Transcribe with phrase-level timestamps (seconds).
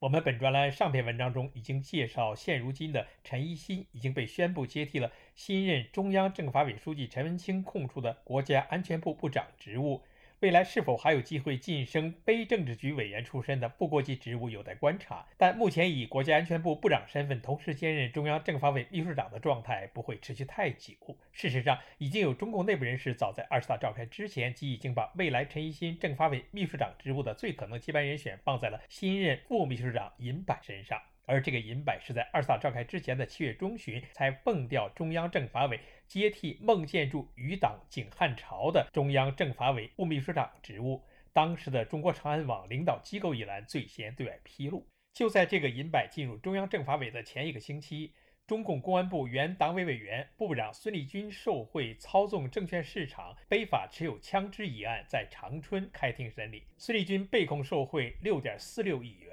[0.00, 10.04] 我们本专栏上篇文章中已经介绍，现如今的陈一新已经被宣布接替了新任中央政法委书记陈文清空出的国家安全部部长职务。
[10.40, 15.26] 未来是否还有机会晋升非政治局委员出身的副国级职务有待观察。
[15.36, 20.94] 但目前以国家安全部部长身份同时兼任中央政法委秘书长的状态不会持续太久。
[21.32, 31.02] 事实上，已经有中共内部人士早在二十大召开之前，即已经把未来陈一新政法委秘书长职务的最可能接班人选放在了新任副秘书长尹柏身上。
[31.28, 41.04] 而这个银柏是在二十大召开之前的七月中旬才蹦调中央政法委接替孟建柱余党景汉朝的中央政法委副秘书长职务。
[41.34, 48.14] 当时的中国长安网领导机构一栏最先对外披露，就在这个银柏进入中央政法委的前一个星期，
[48.46, 59.27] 中共公安部原党委委员、部长孙立军受贿操纵证券市场、非法持有枪支一案在长春开庭审理，孙立军被控受贿六点四六亿元。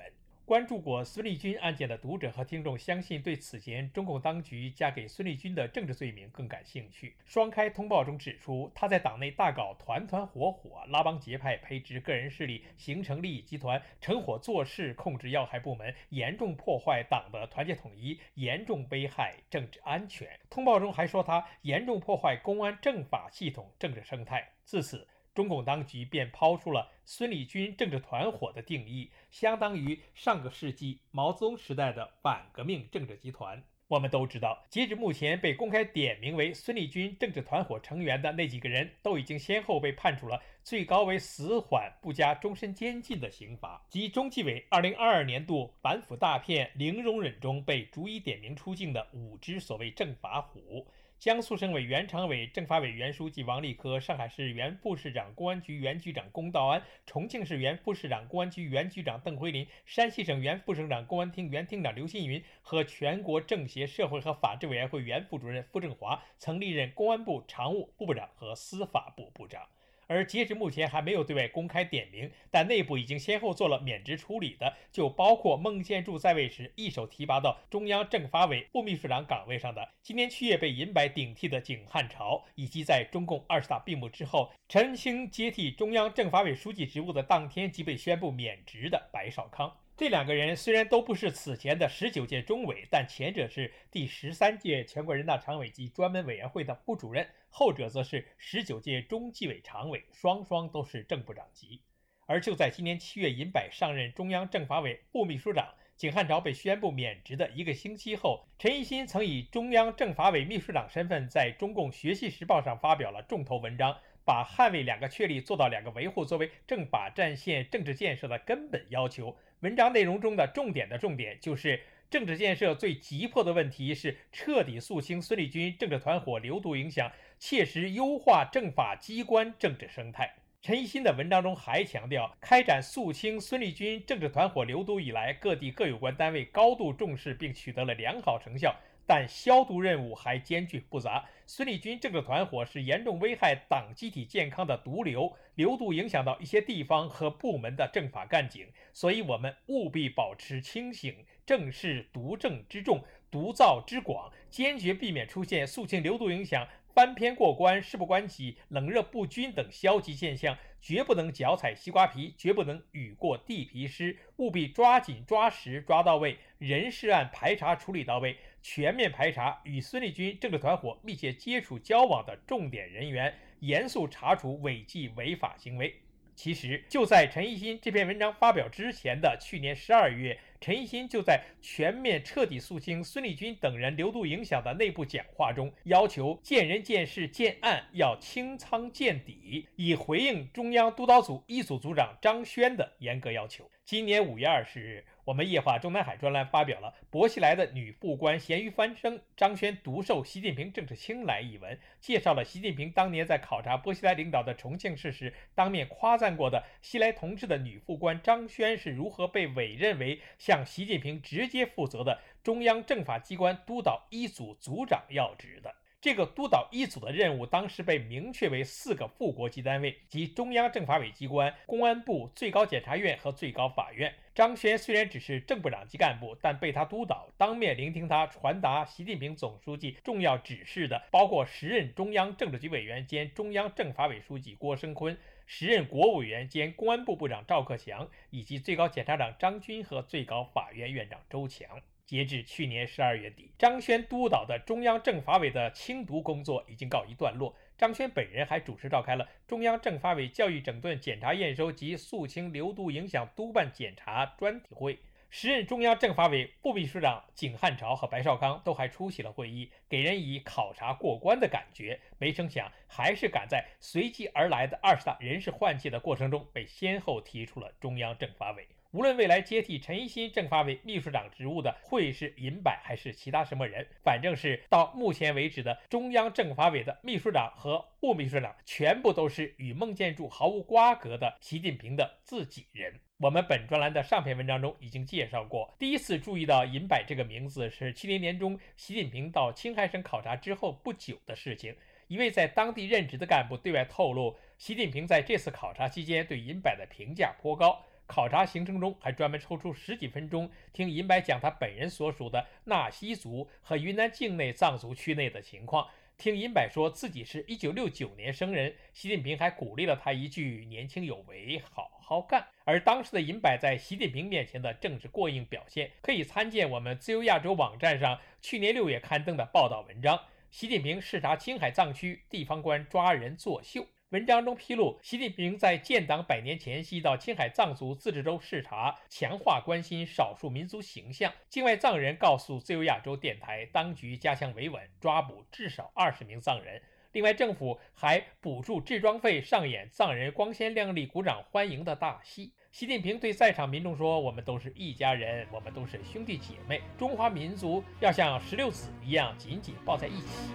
[0.46, 7.16] 关注过孙立军案件的读者和听众，相信对此前中共当局加给孙立军的政治罪名更感兴趣。
[7.26, 20.30] 双开通报中指出，他在党内大搞团团伙伙，拉帮结派，培植个人势力，形成利益集团，成伙做事，控制要害部门，严重破坏党的团结统一，严重危害政治安全。
[20.52, 24.48] 通报中还说，他严重破坏公安政法系统政治生态。
[24.64, 25.08] 自此。
[25.36, 33.62] 中共当局便抛出了孙立军政治团伙的定义，相当于上个世纪毛泽东时代的反革命政治集团。
[33.88, 43.86] 我们都知道，截止目前被公开点名为孙立军政治团伙成员的那几个人，都已经先后被判处了最高为死缓不加终身监禁的刑罚。
[43.88, 50.88] 即中纪委2022年度反腐大片《零容忍》中被逐一点名出境的五只所谓政法虎。
[51.26, 69.68] 江苏省委原常委、政法委原书记王立科，上海市原副市长、公安局原局长龚道安，重庆市原副市长、公安局原局长邓辉林，山西省原副省长、公安厅原厅长刘新云和全国政协社会和法制委员会原副主任傅政华，曾历任公安部常务副部长和司法部部长。
[70.08, 89.76] 而截至目前还没有对外公开点名，但内部已经先后做了免职处理的，就包括孟建柱在位时一手提拔到中央政法委副秘书长岗位上的，今年七月被银白顶替的景汉朝，以及在中共二十大闭幕之后，陈清接替中央政法委书记职务的当天即被宣布免职的白少康。
[89.98, 101.82] 这两个人虽然都不是此前的十九届中委，但前者是第十三届全国人大常委及专门委员会的副主任，后者则是十九届中纪委常委，双双都是正部长级。
[102.26, 119.38] 而就在今年七月，尹柏上任中央政法委副秘书长，景汉朝被宣布免职的一个星期后，陈一新曾以中央政法委秘书长身份，在中共学习时报上发表了重头文章，把捍卫两个确立做到两个维护作为政法战线政治建设的根本要求。
[119.62, 130.36] 文章内容中的重点的重点，就是政治建设最急迫的问题是彻底肃清孙立军政治团伙流毒影响，切实优化政法机关政治生态。
[130.62, 138.76] 陈一新的文章中还强调，开展肃清孙立军政治团伙流毒以来，各地各有关单位高度重视并取得了良好成效。
[139.06, 141.26] 但消毒任务还艰巨复杂。
[141.46, 151.16] 孙立军这个团伙是严重危害党机体健康的毒瘤，流毒影响到一些地方和部门的政法干警，所以我们务必保持清醒，
[151.46, 156.68] 正视毒症之重、毒灶之广，坚决避免出现肃清流毒影响。
[156.96, 175.94] 翻篇过关、事不关己、冷热不均等消极现象，绝不能脚踩西瓜皮，绝不能雨过地皮湿，务必抓紧抓实抓到位，人事案排查处理到位，全面排查与孙立军政治团伙密切接触交往的重点人员，严肃查处违纪违法行为。
[176.34, 193.70] 其实就在陈一新这篇文章发表之前的去年十二月，陈一新就在全面彻底肃清孙立军等人流毒影响的内部讲话中，要求见人见事见案要清仓见底，以回应中央督导组一组组长张轩的严格要求。
[193.84, 215.76] 今年五月二十日，我们夜话中南海专栏发表了《薄熙来的女副官咸鱼翻身，张轩独受习近平政治青睐》一文，介绍了习近平当年在考察薄熙来领导的重庆市时，当面夸赞过的西来同志的女副官张轩是如何被委任为下向习近平直接负责的中央政法机关督导一组组长要职的。
[216.00, 224.14] 这个督导一组的任务，当时被明确为四个副国级单位，即中央政法委机关、公安部、最高检察院和最高法院。
[224.34, 241.82] 张轩虽然只是正部长级干部，但被他督导、当面聆听他传达习近平总书记重要指示的，包括时任中央政治局委员兼中央政法委书记郭声琨，时任国务委员兼公安部部长赵克强，以及最高检察长张军和最高法院院长周强。
[242.06, 247.56] 截至去年十二月底，张轩督导的中央政法委的清读工作已经告一段落。
[247.78, 255.00] 张轩本人还主持召开了中央政法委教育整顿检查验收及肃清流毒影响督办检查专题会。
[255.38, 262.00] 时任中央政法委副秘书长景汉朝和白绍康都还出席了会议，给人以考察过关的感觉。
[262.18, 268.66] 没成想，还是赶在随即而来的二十大人事换届的过程中，被先后提出了中央政法委。
[268.96, 282.94] 无论未来接替陈一新政法委秘书长职务的会是尹柏还是其他什么人，反正是到目前为止的中央政法委的秘书长和副秘书长，全部都是与孟建柱毫无瓜葛的习近平的自己人。
[283.18, 291.76] 我们本专栏的上篇文章中已经介绍过，第一次注意到尹柏这个名字是七零年中习近平到青海省考察之后不久的事情。
[292.08, 297.84] 一位在当地任职的干部对外透露，习近平在这次考察期间对尹柏的评价颇高。
[298.08, 305.88] 考察行程中，还专门抽出十几分钟听银柏讲他本人所属的纳西族和云南境内藏族区内的情况。
[306.18, 320.18] 听银柏说自己是一九六九年生人，习近平还鼓励了他一句：“年轻有为，好好干。”而当时的银柏在习近平面前的政治过硬表现，可以参见我们自由亚洲网站上去年六月刊登的报道文章：
[320.52, 323.86] 习近平视察青海藏区，地方官抓人作秀。
[324.16, 331.30] 文章中披露，习近平在建党百年前夕到青海藏族自治州视察，强化关心少数民族形象。
[331.50, 336.82] 境外藏人告诉自由亚洲电台，当局加强维稳，抓捕至少二十名藏人。
[337.12, 342.54] 另外，政府还补助制装费，上演藏人光鲜亮丽、鼓掌欢迎的大戏。
[342.72, 350.54] 习近平对在场民众说：“我们都是一家人，我们都是兄弟姐妹，中华民族要像石榴籽一样紧紧抱在一起。”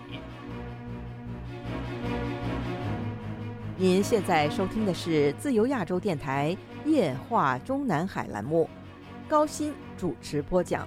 [3.81, 6.55] 您现在收听的是自由亚洲电台
[6.85, 8.69] 夜话中南海栏目，
[9.27, 10.87] 高鑫主持播讲。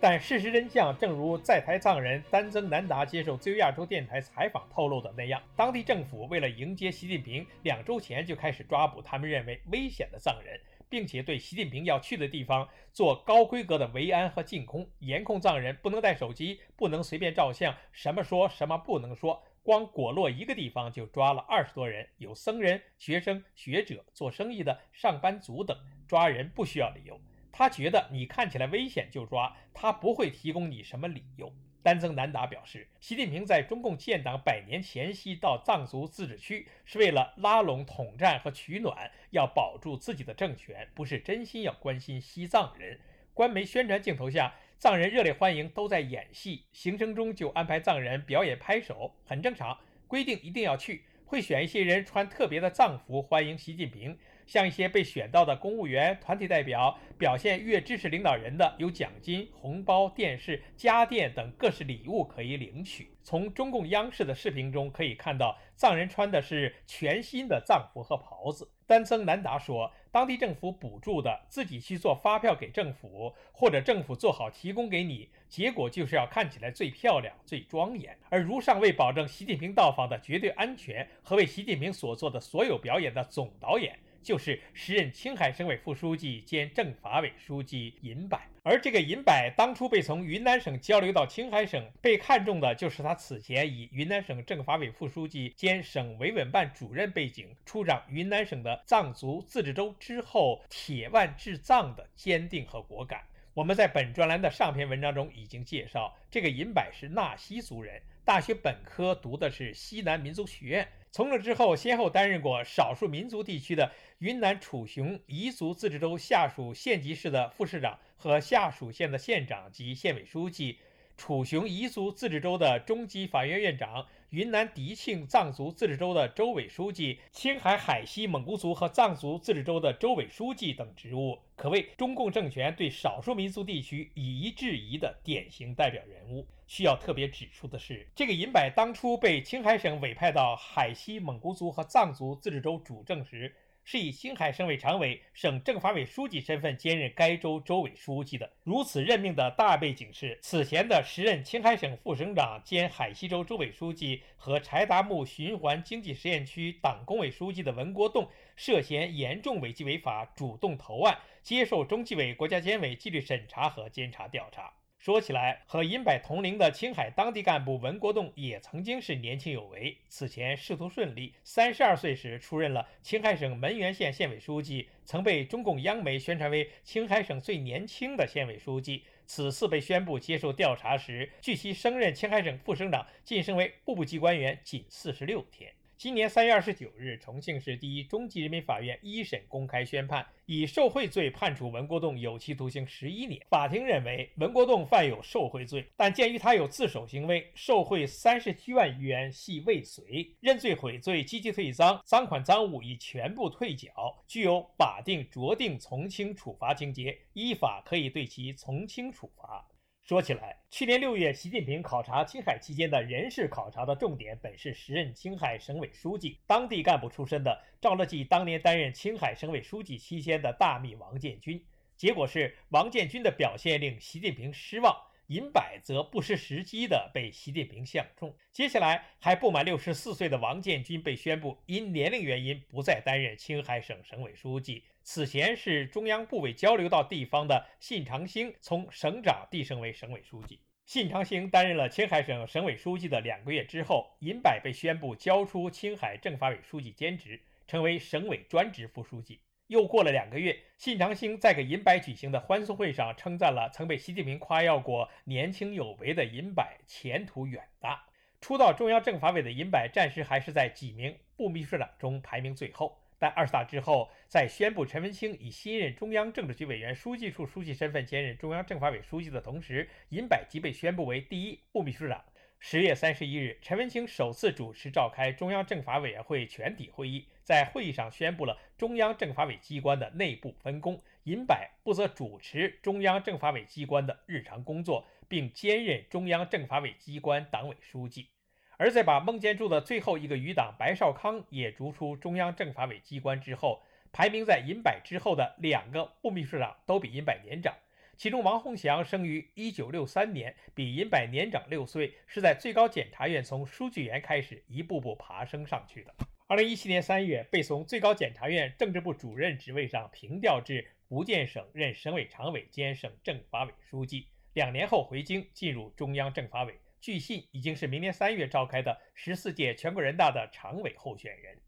[0.00, 10.58] 但事实真相正如在台藏人丹增南达接受自由亚洲电台采访透露的那样，当地政府为了迎接习近平，两周前就开始抓捕他们认为危险的藏人。
[10.94, 19.42] 并且对习近平要去的地方做高规格的维安和禁空，严控藏人不能带手机，不能随便照相，什么说什么不能说。
[19.64, 25.76] 光果洛一个地方就抓了二十多人，有僧人、学生、学者、做生意的、上班族等。
[26.06, 27.20] 抓人不需要理由，
[27.50, 31.52] 他觉得你看起来危险就抓，他不会提供你什么理由。
[31.84, 42.98] 丹增南达表示，习近平在中共建党百年前夕到藏族自治区，是为了拉拢统战和取暖，要保住自己的政权，不是真心要关心西藏人。
[43.34, 46.64] 官媒宣传镜头下，藏人热烈欢迎，都在演戏。
[46.72, 49.78] 行程中就安排藏人表演拍手，很正常。
[50.08, 54.16] 规定一定要去，会选一些人穿特别的藏服欢迎习近平。
[54.46, 63.10] 像一些被选到的公务员、团体代表，表现越支持领导人的，有奖金、红包、电视、家电等各式礼物可以领取。
[63.22, 68.70] 从中共央视的视频中可以看到，藏人穿的是全新的藏服和袍子。
[68.86, 78.14] 丹增南达说，当地政府补助的，自己去做发票给政府，或者政府做好提供给你，结果就是要看起来最漂亮、最庄严。
[78.28, 83.98] 而如上为保证习近平到访的绝对安全和为习近平所做的所有表演的总导演。
[84.24, 103.22] 就是时任青海省委副书记兼政法委书记尹柏，而这个尹柏当初被从云南省交流到青海省，被看中的就是他此前以云南省政法委副书记兼省维稳办主任背景出掌云南省的藏族自治州之后，铁腕治藏的坚定和果敢。
[103.52, 110.88] 我们在本专栏的上篇文章中已经介绍，这个尹柏是纳西族人，大学本科读的是西南民族学院。
[111.14, 120.76] 从这之后，先后担任过少数民族地区的云南楚雄彝族自治州下属县级市的副市长和下属县的县长及县委书记，
[121.16, 136.44] 楚雄彝族自治州的中级法院院长、云南迪庆藏族自治州的州委书记、青海海西蒙古族和藏族自治州的州委书记等职务，可谓中共政权对少数民族地区以夷制夷的典型代表人物。
[136.66, 143.54] 需要特别指出的是，这个银柏当初被青海省委派到海西蒙古族和藏族自治州主政时。
[143.86, 148.50] 是以青海省委常委、省政法委书记身份兼任该州州委书记的。
[148.62, 164.72] 如此任命的大背景是，此前的时任青海省副省长兼海西州州委书记和柴达木循环经济实验区党工委书记的文国栋涉嫌严重违纪违法，主动投案，接受中纪委、国家监委纪律审查和监察调查。
[165.04, 169.94] 说起来，和银柏同龄的青海当地干部文国栋也曾经是年轻有为。
[170.08, 179.04] 此前仕途顺利，三十二岁时出任了青海省门源县县委书记，曾被中共央媒宣传为青海省最年轻的县委书记。
[179.26, 185.70] 此次被宣布接受调查时，距其升任青海省副省长、晋升为部部级官员仅四十六天。
[185.96, 193.40] 今年三月二十九日，重庆市第一中级人民法院一审公开宣判，以受贿罪判处文国栋有期徒刑十一年。
[193.48, 203.90] 法庭认为文国栋犯有受贿罪，但鉴于他有自首行为，受贿三十七万余元系未遂，认罪悔罪，积极退赃，赃款赃物已全部退缴，
[204.26, 209.64] 具有法定酌定从轻处罚情节，依法可以对其从轻处罚。
[210.04, 221.64] 说起来，去年六月，习近平考察青海期间的人事考察的重点，本是时任青海省委书记、当地干部出身的赵乐际当年担任青海省委书记期间的大秘王建军。
[221.96, 224.94] 结果是，王建军的表现令习近平失望，
[225.28, 228.36] 尹柏则不失时机的被习近平相中。
[228.52, 234.84] 接下来，还不满六十四岁的王建军被宣布因年龄原因不再担任青海省省委书记。
[235.06, 240.58] 此前是中央部委交流到地方的信长兴，从省长递升为省委书记。
[240.86, 249.42] 信长兴担任了青海省省委书记的两个月之后，尹柏被宣布交出青海政法委书记兼职，成为省委专职副书记。
[249.66, 258.06] 又过了两个月，信长兴在给尹柏举行的欢送会上称赞了曾被习近平夸耀过年轻有为的尹柏，前途远大。
[258.40, 263.03] 初到中央政法委的尹柏，暂时还是在几名副秘书长中排名最后。
[263.18, 272.24] 但二十大之后，在宣布陈文清以新任中央政治局委员书记处书记身份兼任中央政法委书记的同时，尹柏吉被宣布为第一副秘书长。
[272.58, 288.33] 十月三十一日，陈文清首次主持召开中央政法委员会全体会议，在会议上宣布了中央政法委机关的内部分工，尹柏负责主持中央政法委机关的日常工作，并兼任中央政法委机关党委书记。
[288.76, 297.74] 而在把孟建柱的最后一个余党白少康也逐出中央政法委机关之后，排名在尹柏之后的两个副秘书长都比尹柏年长。
[298.16, 306.14] 其中，王洪祥生于1963年，比尹柏年长六岁，是在最高检察院从书记员开始一步步爬升上去的。
[306.46, 316.78] 2017年3月，被从最高检察院政治部主任职位上平调至福建省任省委常委兼省政法委书记，两年后回京进入中央政法委。
[317.04, 321.60] 据信已经是明年三月召开的十四届全国人大的常委候选人。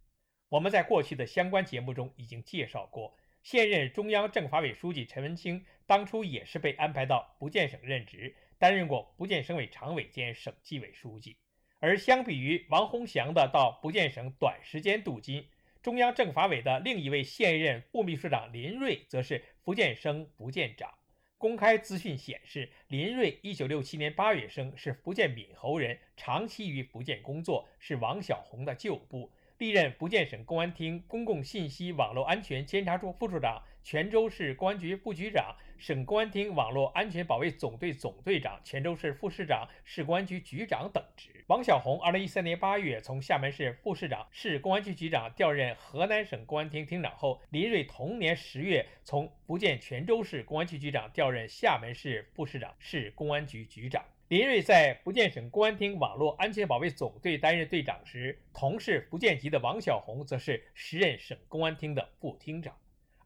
[0.48, 11.36] 我们在过去的相关节目中已经介绍过，现任中央政法委书记陈文清当初也是被安排到福建省任职，担任过福建省委常委兼省纪委书记。
[11.80, 15.46] 而相比于王洪祥的到福建省短时间镀金，
[15.82, 20.94] 中央政法委的另一位现任副秘书长林瑞则是福建省福建长。
[21.38, 35.54] 公开资讯显示，林瑞一九六七年八月生，是福建闽侯人，长期于福建工作，是王小红的旧部，历任福建省公安厅公共信息网络安全监察处副处长、泉州市公安局副局长。
[35.78, 41.44] 省公安厅网络安全保卫总队总队长、泉州市副市长、市公安局局长等职。
[41.48, 54.02] 王小红，二零一三年八月从厦门市副市长、市公安局局长调任河南省公安厅厅长后，林瑞同年十月从福建泉州市公安局局长调任厦门市副市长、市公安局局长。
[54.28, 62.76] 林瑞在福建省公安厅网络安全保卫总队担任队长时，同是福建籍的王小红则是时任省公安厅的副厅长。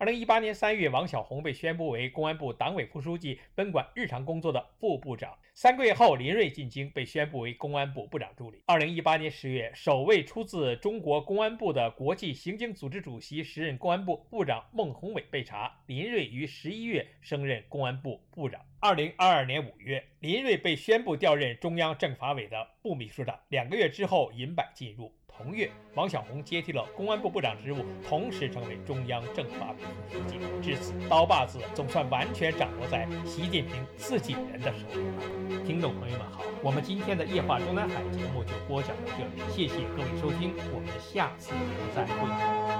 [0.01, 5.37] 二零一八年三月，王小红被宣布为公安部党委副书记，分管日常工作的副部长。
[5.53, 8.63] 三个月后，林瑞进京，被宣布为公安部部长助理。
[8.65, 18.59] 二零一八年十月，首位出自中国公安部的国际刑警组织主席、时任公安部部长孟宏伟被查，林瑞于十一月升任公安部部长。
[18.81, 23.39] 二零二二年五月，林瑞被宣布调任中央政法委的部秘书长。
[23.51, 25.13] 两个月之后，银柏进入。
[25.43, 29.79] 同月，王晓红接替了公安部部长职务，同时成为中央政法委
[30.13, 30.39] 书记。
[30.63, 35.65] 至此，刀把子总算完全掌握在习近平自己人的手里了。
[35.65, 41.53] 听众朋友们好，我们今天的夜话中南海节目就播讲到这里，谢谢各位收听，我们下次
[41.95, 42.80] 再会。